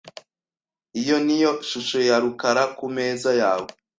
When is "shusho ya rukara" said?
1.67-2.63